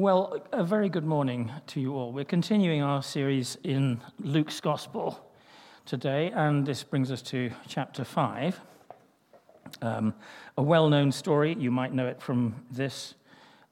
[0.00, 2.12] Well, a very good morning to you all.
[2.12, 5.18] We're continuing our series in Luke's Gospel
[5.86, 8.60] today, and this brings us to chapter 5.
[9.82, 10.14] Um,
[10.56, 13.16] a well known story, you might know it from this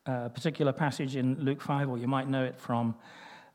[0.06, 2.96] uh, particular passage in Luke 5, or you might know it from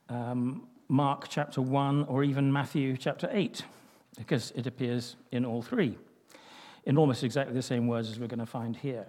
[0.07, 3.65] um, Mark chapter 1, or even Matthew chapter 8,
[4.17, 5.97] because it appears in all three,
[6.85, 9.07] in almost exactly the same words as we're going to find here.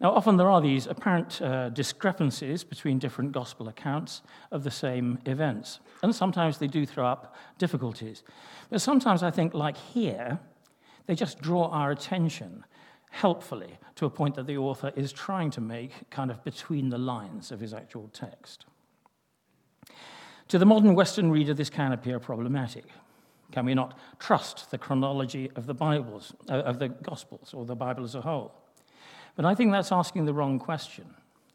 [0.00, 5.18] Now, often there are these apparent uh, discrepancies between different gospel accounts of the same
[5.26, 8.22] events, and sometimes they do throw up difficulties.
[8.70, 10.38] But sometimes I think, like here,
[11.06, 12.64] they just draw our attention
[13.10, 16.98] helpfully to a point that the author is trying to make kind of between the
[16.98, 18.64] lines of his actual text.
[20.48, 22.84] To the modern Western reader, this can appear problematic.
[23.52, 27.76] Can we not trust the chronology of the Bibles, uh, of the Gospels, or the
[27.76, 28.52] Bible as a whole?
[29.36, 31.14] But I think that's asking the wrong question.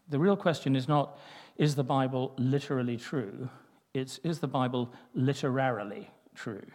[0.10, 1.18] The real question is not,
[1.58, 3.50] is the Bible literally true?
[3.94, 6.66] It's, is the Bible literarily true?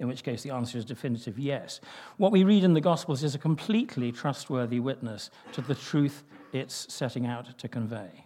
[0.00, 1.80] In which case, the answer is definitive yes.
[2.18, 6.22] What we read in the Gospels is a completely trustworthy witness to the truth
[6.52, 8.24] it's setting out to convey.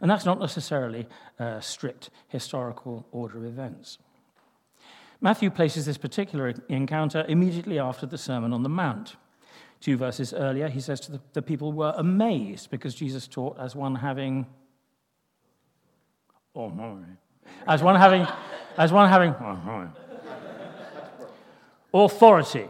[0.00, 1.06] And that's not necessarily
[1.38, 3.98] a strict historical order of events.
[5.20, 9.16] Matthew places this particular encounter immediately after the Sermon on the Mount.
[9.80, 13.74] Two verses earlier, he says to the, the people were amazed because Jesus taught as
[13.74, 14.46] one having,
[16.54, 16.70] oh
[17.66, 18.26] as one having,
[18.76, 19.34] as one having
[21.94, 22.66] oh authority,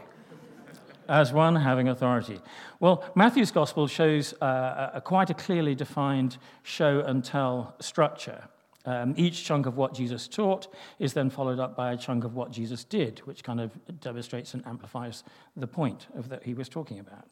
[1.09, 2.39] as one having authority.
[2.79, 8.45] Well, Matthew's gospel shows uh, a, quite a clearly defined show and tell structure.
[8.85, 12.33] Um, each chunk of what Jesus taught is then followed up by a chunk of
[12.33, 15.23] what Jesus did, which kind of demonstrates and amplifies
[15.55, 17.27] the point of that he was talking about.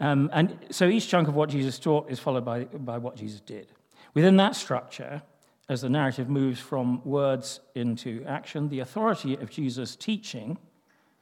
[0.00, 3.40] Um, and so each chunk of what Jesus taught is followed by, by what Jesus
[3.40, 3.68] did.
[4.14, 5.22] Within that structure,
[5.68, 10.58] as the narrative moves from words into action, the authority of Jesus' teaching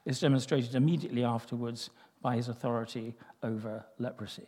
[0.05, 1.89] is demonstrated immediately afterwards
[2.21, 4.47] by his authority over leprosy.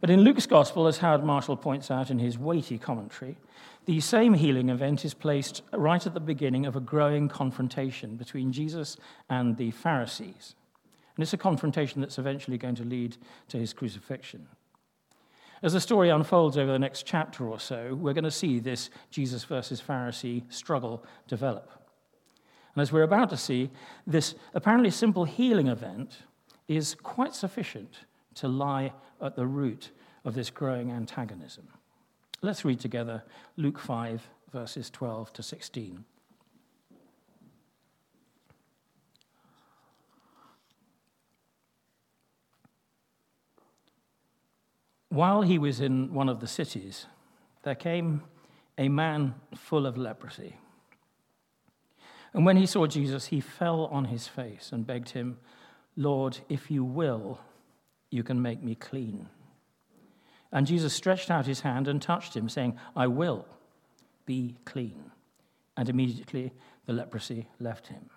[0.00, 3.36] But in Luke's Gospel, as Howard Marshall points out in his weighty commentary,
[3.84, 8.52] the same healing event is placed right at the beginning of a growing confrontation between
[8.52, 8.96] Jesus
[9.28, 10.54] and the Pharisees.
[11.14, 13.18] And it's a confrontation that's eventually going to lead
[13.48, 14.48] to his crucifixion.
[15.62, 18.88] As the story unfolds over the next chapter or so, we're going to see this
[19.10, 21.70] Jesus versus Pharisee struggle develop.
[22.74, 23.70] And as we're about to see,
[24.06, 26.20] this apparently simple healing event
[26.68, 27.98] is quite sufficient
[28.40, 29.90] to lie at the root
[30.24, 31.68] of this growing antagonism.
[32.40, 33.22] Let's read together
[33.56, 36.04] Luke 5, verses 12 to 16.
[45.10, 47.06] While he was in one of the cities,
[47.62, 48.22] there came
[48.78, 50.56] a man full of leprosy.
[52.32, 55.38] And when he saw Jesus, he fell on his face and begged him,
[55.94, 57.40] Lord, if you will,
[58.10, 59.28] you can make me clean.
[60.52, 63.46] And Jesus stretched out his hand and touched him, saying, I will
[64.26, 65.10] be clean.
[65.76, 66.52] And immediately
[66.86, 68.10] the leprosy left him.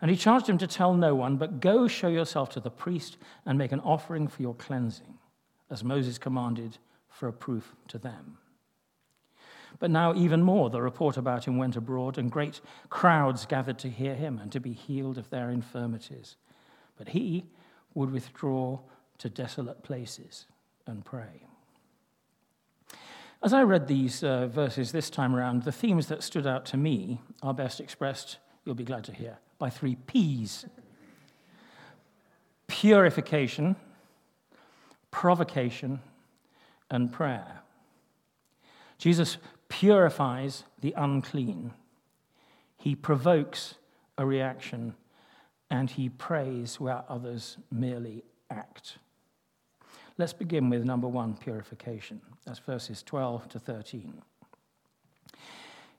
[0.00, 3.18] And he charged him to tell no one, but go show yourself to the priest
[3.46, 5.18] and make an offering for your cleansing,
[5.70, 8.38] as Moses commanded for a proof to them.
[9.78, 13.90] But now, even more, the report about him went abroad, and great crowds gathered to
[13.90, 16.36] hear him and to be healed of their infirmities.
[16.96, 17.44] But he
[17.94, 18.78] would withdraw
[19.18, 20.46] to desolate places
[20.86, 21.46] and pray.
[23.42, 26.76] As I read these uh, verses this time around, the themes that stood out to
[26.76, 30.66] me are best expressed, you'll be glad to hear, by three P's
[32.68, 33.76] purification,
[35.10, 36.00] provocation,
[36.90, 37.60] and prayer.
[38.98, 39.36] Jesus
[39.68, 41.72] purifies the unclean,
[42.76, 43.74] he provokes
[44.16, 44.94] a reaction,
[45.72, 48.98] and he prays where others merely act.
[50.18, 52.20] Let's begin with number one purification.
[52.44, 54.20] That's verses 12 to 13.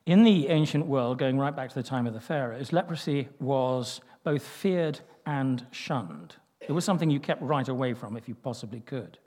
[0.05, 3.99] In the ancient world, going right back to the time of the pharaohs, leprosy was
[4.23, 6.35] both feared and shunned.
[6.61, 9.17] It was something you kept right away from if you possibly could.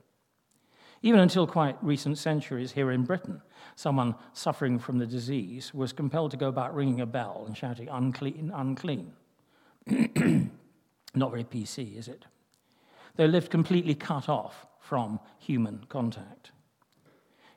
[1.03, 3.43] Even until quite recent centuries here in Britain,
[3.75, 7.89] someone suffering from the disease was compelled to go about ringing a bell and shouting,
[7.89, 9.13] unclean, unclean.
[11.15, 12.25] Not very PC, is it?
[13.17, 16.53] They lived completely cut off from human contact.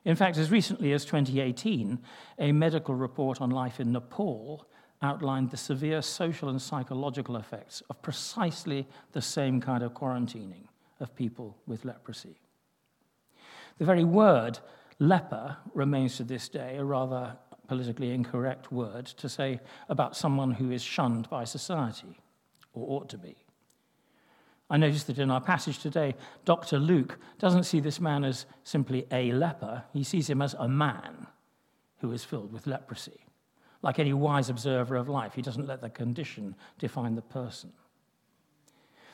[0.04, 1.98] In fact, as recently as 2018,
[2.38, 4.66] a medical report on life in Nepal
[5.02, 10.64] outlined the severe social and psychological effects of precisely the same kind of quarantining
[11.00, 12.40] of people with leprosy.
[13.78, 14.58] The very word
[14.98, 17.36] leper remains to this day a rather
[17.70, 22.18] politically incorrect word to say about someone who is shunned by society,
[22.72, 23.36] or ought to be.
[24.68, 26.80] I notice that in our passage today, Dr.
[26.80, 31.28] Luke doesn't see this man as simply a leper, he sees him as a man
[31.98, 33.24] who is filled with leprosy.
[33.82, 37.72] Like any wise observer of life, he doesn't let the condition define the person.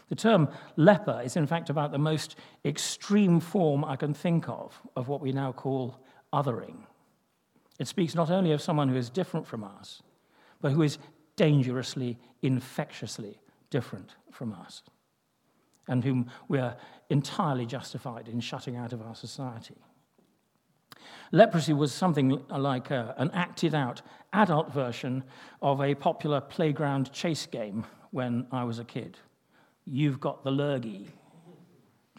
[0.08, 4.80] The term leper is, in fact, about the most extreme form I can think of
[4.96, 6.00] of what we now call
[6.32, 6.86] othering.
[7.78, 10.02] It speaks not only of someone who is different from us,
[10.60, 10.98] but who is
[11.36, 13.38] dangerously, infectiously
[13.70, 14.82] different from us,
[15.88, 16.76] and whom we are
[17.10, 19.76] entirely justified in shutting out of our society.
[21.32, 24.02] Leprosy was something like a, an acted out
[24.32, 25.24] adult version
[25.60, 29.18] of a popular playground chase game when I was a kid.
[29.84, 31.08] You've got the lurgy.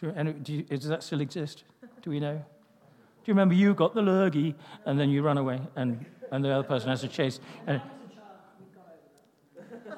[0.00, 1.64] Do, do does that still exist?
[2.02, 2.44] Do we know?
[3.28, 4.54] You remember you got the lurgy
[4.86, 7.40] and then you run away and, and the other person has to chase?
[7.66, 7.82] And,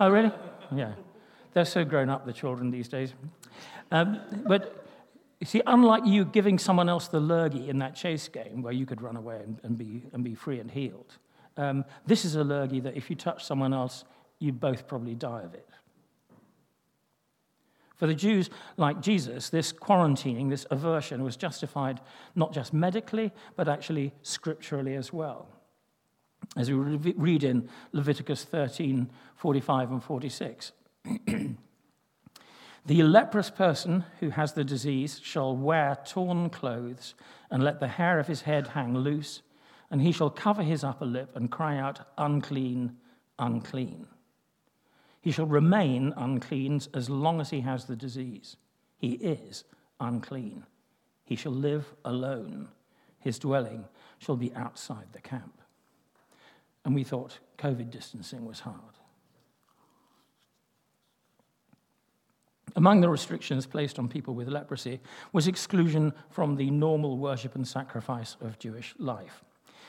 [0.00, 0.32] oh, really?
[0.74, 0.94] Yeah.
[1.52, 3.14] They're so grown up, the children these days.
[3.92, 4.84] Um, but
[5.38, 8.84] you see, unlike you giving someone else the lurgy in that chase game where you
[8.84, 11.16] could run away and, and be, and be free and healed,
[11.56, 14.02] um, this is a lurgy that if you touch someone else,
[14.40, 15.68] you'd both probably die of it.
[18.00, 18.48] For the Jews,
[18.78, 22.00] like Jesus, this quarantining, this aversion was justified
[22.34, 25.50] not just medically, but actually scripturally as well.
[26.56, 30.72] As we read in Leviticus 13 45 and 46.
[32.86, 37.14] the leprous person who has the disease shall wear torn clothes
[37.50, 39.42] and let the hair of his head hang loose,
[39.90, 42.96] and he shall cover his upper lip and cry out, Unclean,
[43.38, 44.06] unclean.
[45.20, 48.56] He shall remain unclean as long as he has the disease.
[48.96, 49.64] He is
[49.98, 50.64] unclean.
[51.24, 52.68] He shall live alone.
[53.18, 53.84] His dwelling
[54.18, 55.60] shall be outside the camp.
[56.84, 58.76] And we thought COVID distancing was hard.
[62.76, 65.00] Among the restrictions placed on people with leprosy
[65.32, 69.44] was exclusion from the normal worship and sacrifice of Jewish life.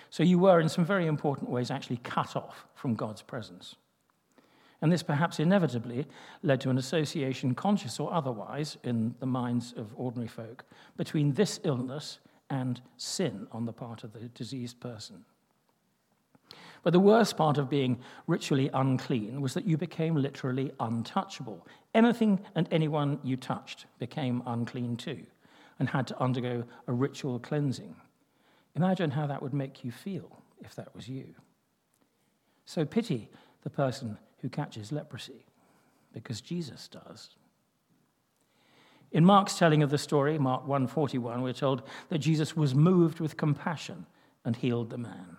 [0.09, 3.75] So you were, in some very important ways, actually cut off from God's presence.
[4.81, 6.07] And this perhaps inevitably
[6.41, 10.65] led to an association, conscious or otherwise, in the minds of ordinary folk,
[10.97, 12.19] between this illness
[12.49, 15.23] and sin on the part of the diseased person.
[16.83, 21.67] But the worst part of being ritually unclean was that you became literally untouchable.
[21.93, 25.23] Anything and anyone you touched became unclean too
[25.79, 27.95] and had to undergo a ritual cleansing.
[28.75, 31.35] Imagine how that would make you feel if that was you.
[32.65, 33.29] So pity
[33.63, 35.45] the person who catches leprosy,
[36.13, 37.29] because Jesus does.
[39.11, 43.37] In Mark's telling of the story, Mark 141, we're told that Jesus was moved with
[43.37, 44.05] compassion
[44.45, 45.37] and healed the man.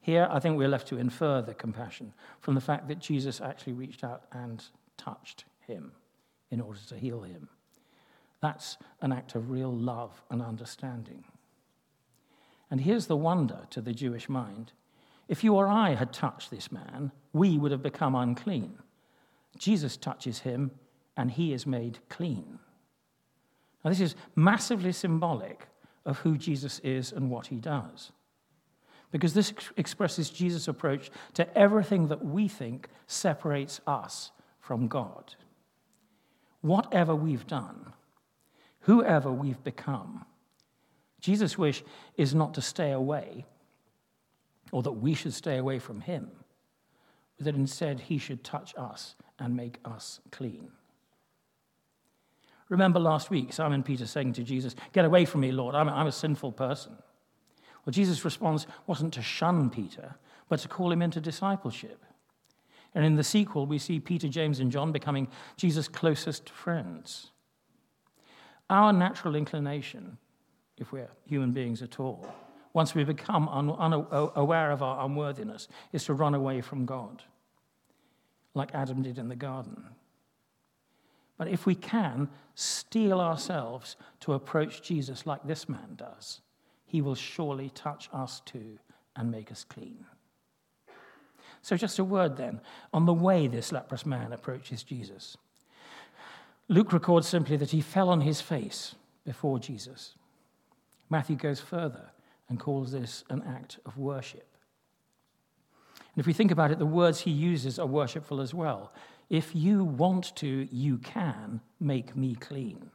[0.00, 3.72] Here, I think we're left to infer the compassion from the fact that Jesus actually
[3.72, 4.64] reached out and
[4.96, 5.92] touched him
[6.50, 7.48] in order to heal him.
[8.40, 11.24] That's an act of real love and understanding.
[12.70, 14.72] And here's the wonder to the Jewish mind
[15.28, 18.78] if you or I had touched this man, we would have become unclean.
[19.58, 20.70] Jesus touches him,
[21.16, 22.58] and he is made clean.
[23.84, 25.66] Now, this is massively symbolic
[26.04, 28.12] of who Jesus is and what he does.
[29.10, 35.34] Because this expresses Jesus' approach to everything that we think separates us from God.
[36.60, 37.92] Whatever we've done,
[38.80, 40.24] whoever we've become,
[41.20, 41.82] Jesus' wish
[42.16, 43.46] is not to stay away
[44.72, 46.30] or that we should stay away from him,
[47.36, 50.70] but that instead he should touch us and make us clean.
[52.68, 55.92] Remember last week, Simon Peter saying to Jesus, Get away from me, Lord, I'm a,
[55.92, 56.96] I'm a sinful person.
[57.84, 60.16] Well, Jesus' response wasn't to shun Peter,
[60.48, 62.04] but to call him into discipleship.
[62.94, 67.30] And in the sequel, we see Peter, James, and John becoming Jesus' closest friends.
[68.68, 70.18] Our natural inclination,
[70.78, 72.26] if we're human beings at all,
[72.76, 77.22] once we become unaware of our unworthiness, is to run away from God,
[78.52, 79.82] like Adam did in the garden.
[81.38, 86.42] But if we can steel ourselves to approach Jesus like this man does,
[86.84, 88.78] he will surely touch us too
[89.16, 90.04] and make us clean.
[91.62, 92.60] So, just a word then
[92.92, 95.38] on the way this leprous man approaches Jesus.
[96.68, 100.12] Luke records simply that he fell on his face before Jesus.
[101.08, 102.10] Matthew goes further
[102.48, 104.46] and calls this an act of worship.
[106.14, 108.92] And if we think about it, the words he uses are worshipful as well.
[109.28, 112.90] If you want to, you can make me clean.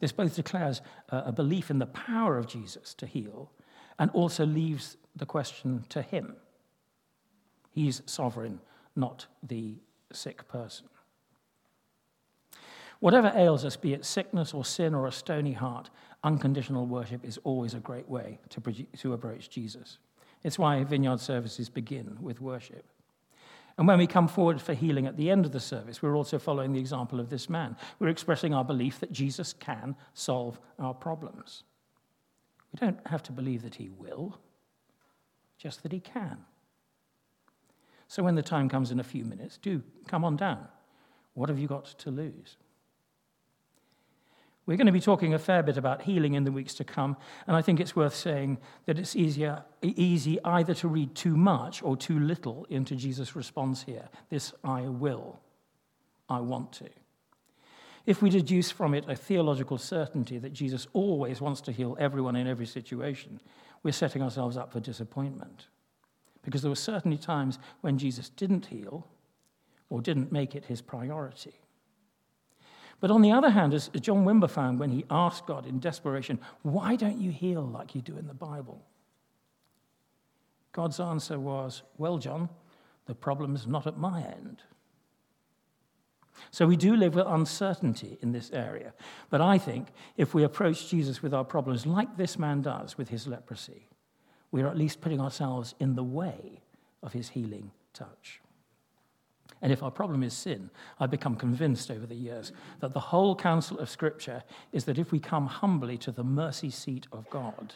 [0.00, 3.50] This both declares a belief in the power of Jesus to heal
[3.98, 6.36] and also leaves the question to him.
[7.70, 8.60] He's sovereign,
[8.96, 9.76] not the
[10.12, 10.88] sick person.
[13.00, 15.90] Whatever ails us, be it sickness or sin or a stony heart,
[16.24, 18.60] unconditional worship is always a great way to,
[18.98, 19.98] to approach Jesus.
[20.42, 22.84] It's why vineyard services begin with worship.
[23.76, 26.38] And when we come forward for healing at the end of the service, we're also
[26.38, 27.76] following the example of this man.
[27.98, 31.64] We're expressing our belief that Jesus can solve our problems.
[32.72, 34.38] We don't have to believe that he will,
[35.58, 36.38] just that he can.
[38.06, 40.68] So when the time comes in a few minutes, do come on down.
[41.34, 42.56] What have you got to lose?
[44.66, 47.16] We're going to be talking a fair bit about healing in the weeks to come,
[47.46, 51.82] and I think it's worth saying that it's easier, easy either to read too much
[51.82, 54.08] or too little into Jesus' response here.
[54.30, 55.38] This I will,
[56.30, 56.88] I want to.
[58.06, 62.36] If we deduce from it a theological certainty that Jesus always wants to heal everyone
[62.36, 63.40] in every situation,
[63.82, 65.66] we're setting ourselves up for disappointment.
[66.42, 69.08] Because there were certainly times when Jesus didn't heal
[69.88, 71.54] or didn't make it his priority.
[73.04, 76.38] But on the other hand, as John Wimber found when he asked God in desperation,
[76.62, 78.82] Why don't you heal like you do in the Bible?
[80.72, 82.48] God's answer was, Well, John,
[83.04, 84.62] the problem is not at my end.
[86.50, 88.94] So we do live with uncertainty in this area.
[89.28, 93.10] But I think if we approach Jesus with our problems like this man does with
[93.10, 93.90] his leprosy,
[94.50, 96.62] we are at least putting ourselves in the way
[97.02, 98.40] of his healing touch.
[99.62, 100.70] And if our problem is sin,
[101.00, 104.42] I've become convinced over the years that the whole counsel of Scripture
[104.72, 107.74] is that if we come humbly to the mercy seat of God,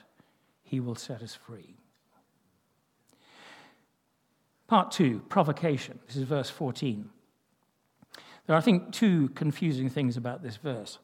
[0.62, 1.76] He will set us free.
[4.66, 5.98] Part two, provocation.
[6.06, 7.08] This is verse 14.
[8.46, 10.98] There are, I think, two confusing things about this verse.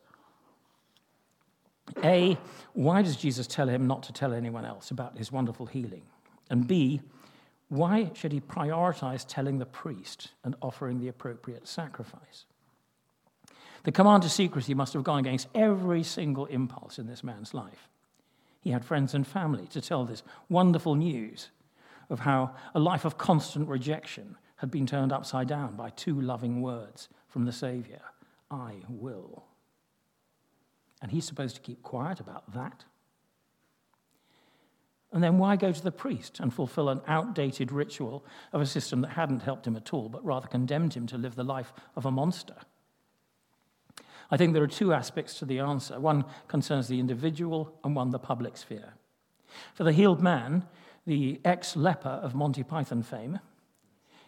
[2.02, 2.38] A,
[2.72, 6.02] why does Jesus tell him not to tell anyone else about his wonderful healing?
[6.50, 7.00] And B,
[7.74, 12.44] why should he prioritize telling the priest and offering the appropriate sacrifice?
[13.82, 17.88] The command to secrecy must have gone against every single impulse in this man's life.
[18.60, 21.50] He had friends and family to tell this wonderful news
[22.08, 26.62] of how a life of constant rejection had been turned upside down by two loving
[26.62, 28.02] words from the Savior
[28.50, 29.44] I will.
[31.02, 32.84] And he's supposed to keep quiet about that.
[35.14, 39.00] And then why go to the priest and fulfill an outdated ritual of a system
[39.02, 42.04] that hadn't helped him at all, but rather condemned him to live the life of
[42.04, 42.56] a monster?
[44.28, 46.00] I think there are two aspects to the answer.
[46.00, 48.94] One concerns the individual, and one the public sphere.
[49.74, 50.66] For the healed man,
[51.06, 53.38] the ex leper of Monty Python fame,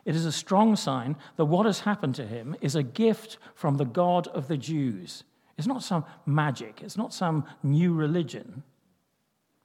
[0.05, 3.77] it is a strong sign that what has happened to him is a gift from
[3.77, 5.25] the God of the Jews.
[5.59, 8.63] It's not some magic, it's not some new religion.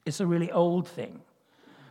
[0.05, 1.21] It's a really old thing,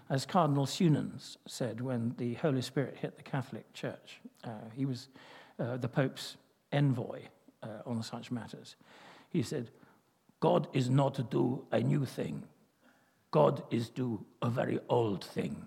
[0.09, 4.21] as Cardinal Suenens said when the Holy Spirit hit the Catholic Church.
[4.43, 5.09] Uh, he was
[5.59, 6.37] uh, the Pope's
[6.73, 7.21] envoy
[7.63, 8.77] uh, on such matters.
[9.31, 9.71] He said,
[10.41, 12.45] God is not to do a new thing,
[13.31, 15.67] God is to do a very old thing.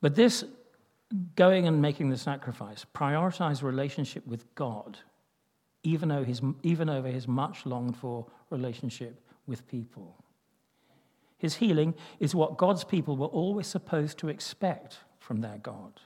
[0.00, 0.44] But this
[1.34, 4.98] going and making the sacrifice, prioritize relationship with God
[5.82, 10.16] even, over his, even over his much longed for relationship with people.
[11.38, 16.00] His healing is what God's people were always supposed to expect from their God.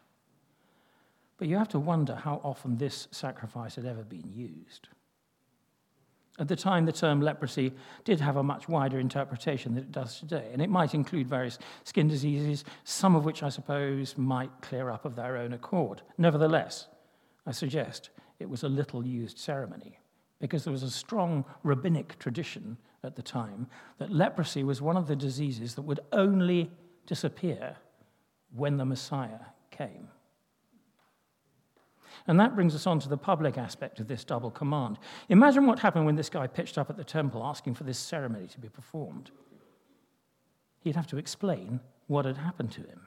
[1.39, 4.89] But you have to wonder how often this sacrifice had ever been used.
[6.39, 7.73] At the time, the term leprosy
[8.05, 11.59] did have a much wider interpretation than it does today, and it might include various
[11.85, 16.03] skin diseases, some of which I suppose might clear up of their own accord.
[16.17, 16.89] Nevertheless,
[17.47, 18.11] I suggest
[18.43, 19.99] it was a little used ceremony
[20.41, 23.69] because there was a strong rabbinic tradition at the time
[23.99, 26.71] that leprosy was one of the diseases that would only
[27.07, 27.77] disappear
[28.55, 30.09] when the Messiah came.
[32.27, 34.99] And that brings us on to the public aspect of this double command.
[35.29, 38.47] Imagine what happened when this guy pitched up at the temple asking for this ceremony
[38.49, 39.31] to be performed.
[40.81, 43.01] He'd have to explain what had happened to him.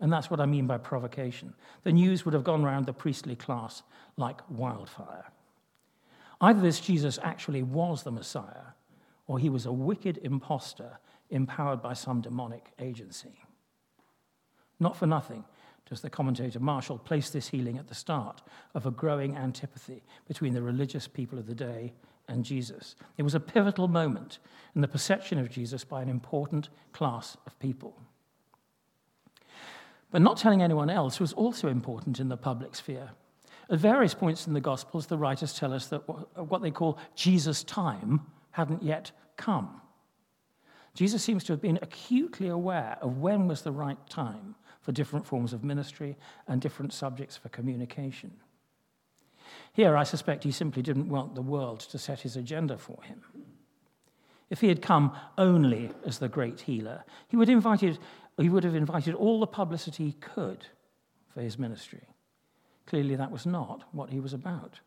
[0.00, 1.54] And that's what I mean by provocation.
[1.82, 3.82] The news would have gone round the priestly class
[4.16, 5.26] like wildfire.
[6.40, 8.74] Either this Jesus actually was the Messiah,
[9.26, 10.98] or he was a wicked impostor
[11.30, 13.42] empowered by some demonic agency.
[14.80, 15.44] Not for nothing
[15.88, 18.42] does the commentator Marshall place this healing at the start
[18.74, 21.94] of a growing antipathy between the religious people of the day
[22.28, 22.94] and Jesus.
[23.16, 24.38] It was a pivotal moment
[24.74, 27.98] in the perception of Jesus by an important class of people.
[30.10, 33.10] But not telling anyone else was also important in the public sphere.
[33.70, 37.62] At various points in the Gospels, the writers tell us that what they call Jesus'
[37.62, 38.22] time
[38.52, 39.80] hadn't yet come.
[40.94, 45.26] Jesus seems to have been acutely aware of when was the right time for different
[45.26, 48.32] forms of ministry and different subjects for communication.
[49.74, 53.22] Here, I suspect he simply didn't want the world to set his agenda for him.
[54.50, 57.98] If he had come only as the great healer, he would, have invited,
[58.42, 60.66] he would have invited all the publicity he could
[61.34, 62.02] for his ministry.
[62.86, 64.80] Clearly, that was not what he was about.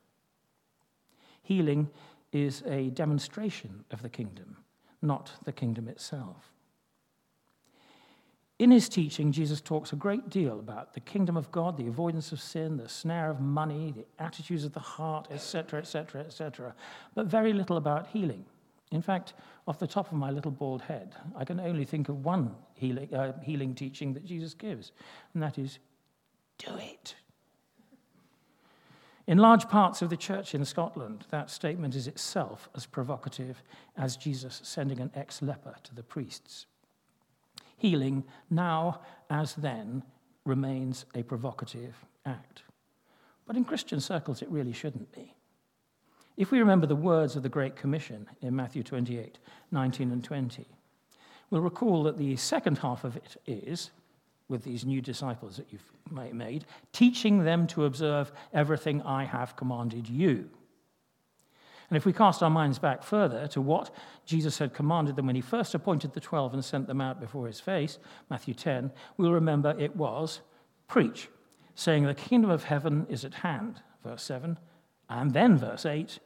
[1.43, 1.89] Healing
[2.31, 4.57] is a demonstration of the kingdom,
[5.01, 6.51] not the kingdom itself.
[8.57, 12.31] In his teaching, Jesus talks a great deal about the kingdom of God, the avoidance
[12.31, 16.75] of sin, the snare of money, the attitudes of the heart, etc., etc., etc.,
[17.15, 18.45] but very little about healing.
[18.91, 19.33] In fact,
[19.67, 23.13] off the top of my little bald head, I can only think of one healing,
[23.13, 24.91] uh, healing teaching that Jesus gives,
[25.33, 25.79] and that is
[26.57, 27.15] do it.
[29.27, 33.63] In large parts of the church in Scotland, that statement is itself as provocative
[33.95, 36.65] as Jesus sending an ex leper to the priests.
[37.77, 40.03] Healing, now as then,
[40.43, 41.95] remains a provocative
[42.25, 42.63] act.
[43.45, 45.33] But in Christian circles, it really shouldn't be.
[46.41, 49.37] If we remember the words of the Great Commission in Matthew 28
[49.69, 50.65] 19 and 20,
[51.51, 53.91] we'll recall that the second half of it is
[54.47, 60.09] with these new disciples that you've made, teaching them to observe everything I have commanded
[60.09, 60.49] you.
[61.91, 63.93] And if we cast our minds back further to what
[64.25, 67.45] Jesus had commanded them when he first appointed the twelve and sent them out before
[67.45, 67.99] his face,
[68.31, 70.41] Matthew 10, we'll remember it was
[70.87, 71.29] preach,
[71.75, 74.57] saying, The kingdom of heaven is at hand, verse 7.
[75.07, 76.17] And then, verse 8,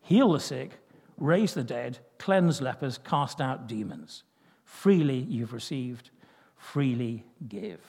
[0.00, 0.78] heal the sick,
[1.18, 4.24] raise the dead, cleanse lepers, cast out demons.
[4.64, 6.10] Freely you've received,
[6.56, 7.80] freely give.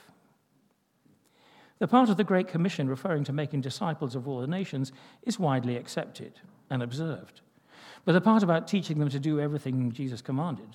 [1.80, 4.92] The part of the Great Commission referring to making disciples of all the nations
[5.24, 6.34] is widely accepted
[6.70, 7.42] and observed.
[8.06, 10.70] But the part about teaching them to do everything Jesus commanded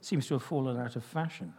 [0.00, 1.54] seems to have fallen out of fashion.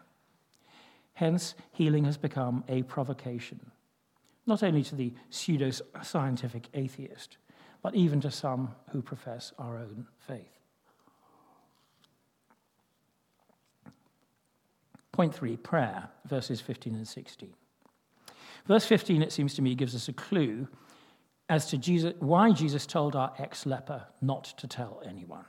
[1.14, 3.60] Hence, healing has become a provocation,
[4.46, 7.38] not only to the pseudo scientific atheist,
[7.82, 10.60] but even to some who profess our own faith.
[15.12, 17.54] Point three prayer, verses 15 and 16.
[18.68, 20.68] Verse 15, it seems to me, gives us a clue
[21.50, 25.46] as to Jesus, why Jesus told our ex leper not to tell anyone.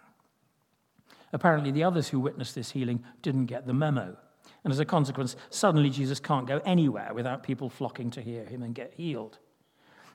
[1.32, 4.16] Apparently, the others who witnessed this healing didn't get the memo.
[4.64, 8.62] And as a consequence, suddenly Jesus can't go anywhere without people flocking to hear him
[8.62, 9.38] and get healed.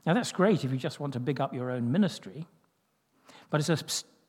[0.05, 2.47] Now, that's great if you just want to big up your own ministry,
[3.49, 3.77] but it's a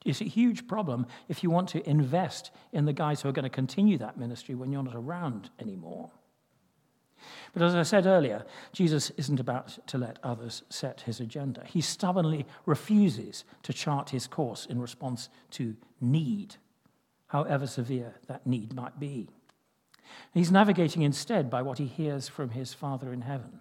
[0.06, 3.42] it's a huge problem if you want to invest in the guys who are going
[3.42, 6.10] to continue that ministry when you're not around anymore.
[7.52, 11.64] But as I said earlier, Jesus isn't about to let others set his agenda.
[11.66, 16.56] He stubbornly refuses to chart his course in response to need,
[17.26, 19.28] however severe that need might be.
[20.32, 23.60] He's navigating instead by what he hears from his Father in heaven.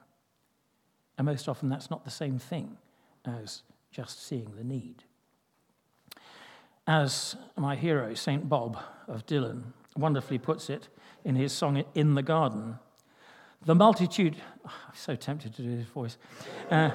[1.17, 2.77] And most often, that's not the same thing
[3.25, 5.03] as just seeing the need.
[6.87, 8.47] As my hero, St.
[8.47, 9.63] Bob of Dylan,
[9.97, 10.89] wonderfully puts it
[11.23, 12.77] in his song In the Garden,
[13.65, 16.17] the multitude, oh, I'm so tempted to do his voice.
[16.69, 16.91] Uh,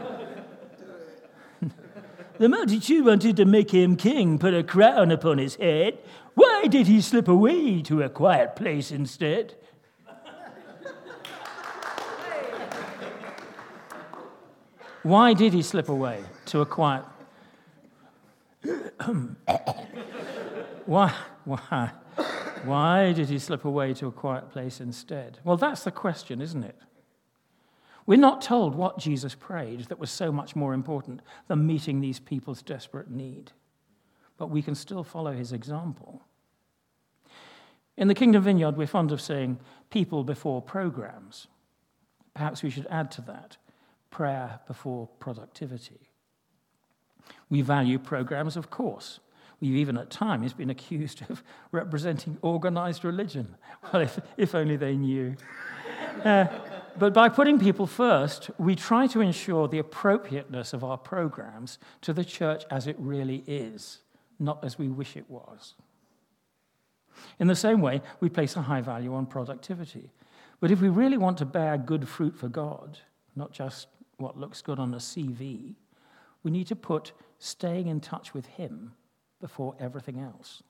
[2.38, 5.98] the multitude wanted to make him king, put a crown upon his head.
[6.34, 9.56] Why did he slip away to a quiet place instead?
[15.02, 17.04] Why did he slip away to a quiet
[20.86, 21.90] why, why,
[22.64, 25.38] why did he slip away to a quiet place instead?
[25.44, 26.76] Well, that's the question, isn't it?
[28.06, 32.18] We're not told what Jesus prayed that was so much more important than meeting these
[32.18, 33.52] people's desperate need.
[34.36, 36.22] But we can still follow his example.
[37.96, 39.58] In the Kingdom Vineyard, we're fond of saying
[39.90, 41.46] people before programs.
[42.34, 43.58] Perhaps we should add to that
[44.10, 46.10] prayer before productivity.
[47.48, 49.20] We value programs, of course.
[49.60, 51.42] We've even at times been accused of
[51.72, 53.56] representing organized religion.
[53.92, 55.36] Well, if, if only they knew.
[56.24, 56.46] Uh,
[56.98, 62.12] but by putting people first, we try to ensure the appropriateness of our programs to
[62.12, 63.98] the church as it really is,
[64.38, 65.74] not as we wish it was.
[67.38, 70.10] In the same way, we place a high value on productivity.
[70.58, 72.98] But if we really want to bear good fruit for God,
[73.36, 73.88] not just
[74.20, 75.74] what looks good on a CV,
[76.42, 78.92] we need to put staying in touch with Him
[79.40, 80.62] before everything else.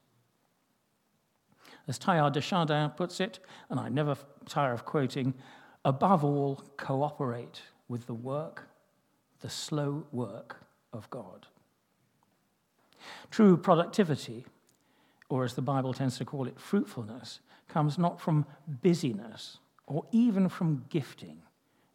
[1.88, 4.16] As Teilhard de Chardin puts it, and I never
[4.48, 5.34] tire of quoting,
[5.84, 8.68] Above all, cooperate with the work,
[9.40, 10.58] the slow work
[10.92, 11.46] of God.
[13.30, 14.44] True productivity,
[15.30, 18.44] or as the Bible tends to call it, fruitfulness, comes not from
[18.82, 21.42] busyness or even from gifting,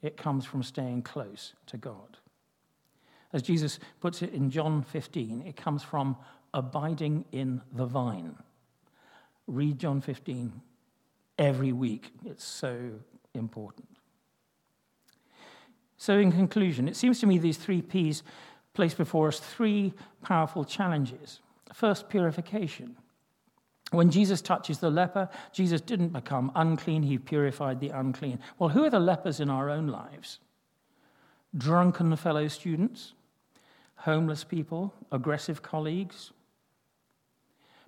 [0.05, 2.17] it comes from staying close to God.
[3.33, 6.15] As Jesus puts it in John 15, it comes from
[6.53, 8.35] abiding in the vine.
[9.47, 10.61] Read John 15
[11.37, 12.91] every week, it's so
[13.33, 13.87] important.
[15.97, 18.23] So, in conclusion, it seems to me these three P's
[18.73, 21.39] place before us three powerful challenges.
[21.73, 22.95] First, purification.
[23.95, 28.39] When Jesus touches the leper, Jesus didn't become unclean, he purified the unclean.
[28.59, 30.39] Well, who are the lepers in our own lives?
[31.55, 33.13] Drunken fellow students,
[33.95, 36.31] homeless people, aggressive colleagues.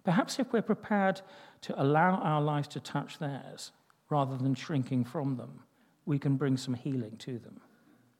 [0.03, 1.21] Perhaps if we're prepared
[1.61, 3.71] to allow our lives to touch theirs
[4.09, 5.59] rather than shrinking from them,
[6.05, 7.59] we can bring some healing to them.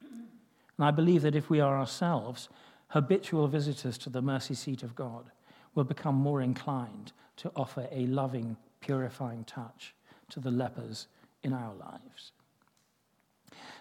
[0.02, 2.50] And I believe that if we are ourselves
[2.90, 5.32] habitual visitors to the mercy seat of God,
[5.78, 9.94] we'll become more inclined to offer a loving, purifying touch
[10.28, 11.08] to the lepers
[11.44, 12.32] in our lives.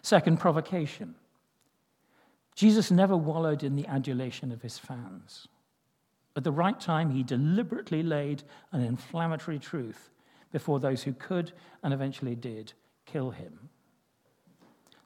[0.03, 1.15] Second, provocation.
[2.55, 5.49] Jesus never wallowed in the adulation of his fans.
[6.37, 10.11] At the right time, he deliberately laid an inflammatory truth
[10.53, 12.75] before those who could and eventually did
[13.07, 13.71] kill him.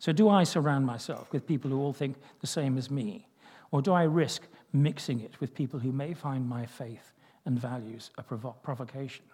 [0.01, 3.29] So, do I surround myself with people who all think the same as me?
[3.71, 7.13] Or do I risk mixing it with people who may find my faith
[7.45, 9.25] and values a provo- provocation?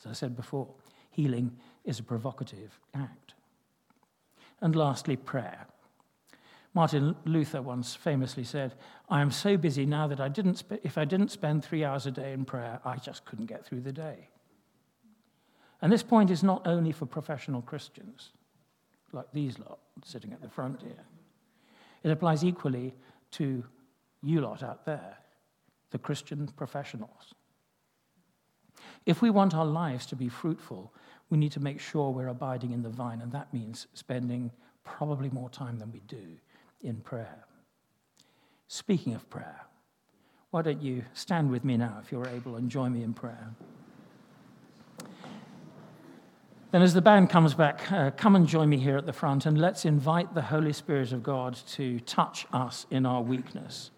[0.00, 0.68] As I said before,
[1.10, 3.34] healing is a provocative act.
[4.60, 5.66] And lastly, prayer.
[6.72, 8.74] Martin Luther once famously said,
[9.08, 12.06] I am so busy now that I didn't sp- if I didn't spend three hours
[12.06, 14.28] a day in prayer, I just couldn't get through the day.
[15.82, 18.30] And this point is not only for professional Christians
[19.12, 21.04] like these lot sitting at the front here.
[22.02, 22.94] It applies equally
[23.32, 23.64] to
[24.22, 25.18] you lot out there,
[25.90, 27.34] the Christian professionals.
[29.06, 30.92] If we want our lives to be fruitful,
[31.30, 34.50] we need to make sure we're abiding in the vine, and that means spending
[34.84, 36.38] probably more time than we do
[36.80, 37.44] in prayer.
[38.68, 39.62] Speaking of prayer,
[40.50, 43.54] why don't you stand with me now, if you're able, and join me in prayer?
[46.72, 49.44] Then, as the band comes back, uh, come and join me here at the front
[49.44, 53.90] and let's invite the Holy Spirit of God to touch us in our weakness,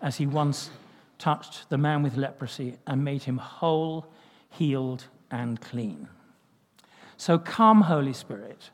[0.00, 0.70] as he once
[1.18, 4.06] touched the man with leprosy and made him whole,
[4.48, 6.08] healed, and clean.
[7.16, 8.70] So come, Holy Spirit.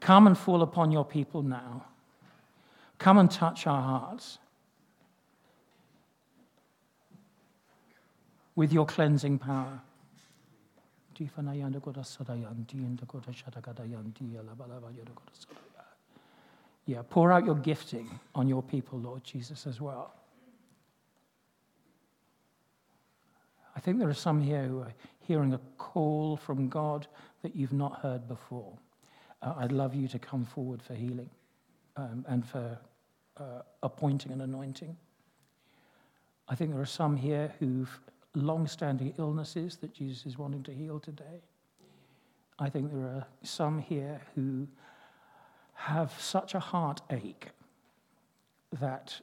[0.00, 1.86] Come and fall upon your people now.
[2.98, 4.38] Come and touch our hearts
[8.56, 9.80] with your cleansing power.
[16.86, 20.14] Yeah, pour out your gifting on your people, Lord Jesus, as well.
[23.76, 27.06] I think there are some here who are hearing a call from God
[27.42, 28.78] that you've not heard before.
[29.42, 31.30] Uh, I'd love you to come forward for healing
[31.96, 32.78] um, and for
[33.36, 34.96] uh, appointing and anointing.
[36.48, 37.98] I think there are some here who've
[38.34, 41.42] long standing illnesses that Jesus is wanting to heal today.
[42.58, 44.68] I think there are some here who
[45.74, 47.48] have such a heartache
[48.80, 49.20] that,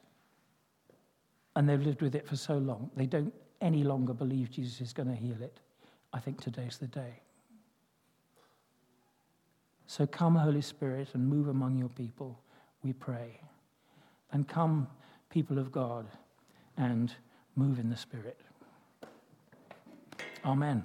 [1.55, 4.93] and they've lived with it for so long, they don't any longer believe Jesus is
[4.93, 5.59] going to heal it.
[6.13, 7.21] I think today's the day.
[9.87, 12.39] So come, Holy Spirit, and move among your people,
[12.83, 13.39] we pray.
[14.31, 14.87] And come,
[15.29, 16.07] people of God,
[16.77, 17.13] and
[17.55, 18.39] move in the Spirit.
[20.45, 20.83] Amen.